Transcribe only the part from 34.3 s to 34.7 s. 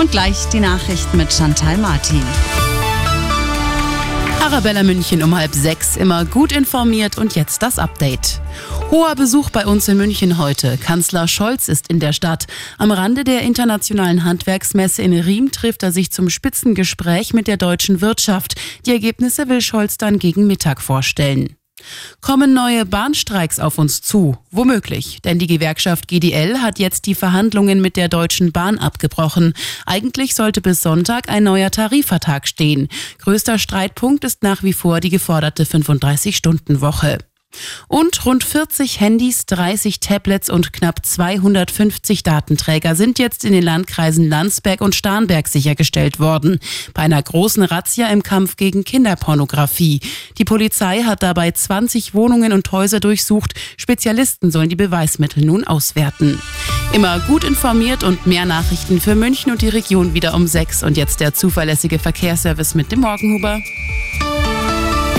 nach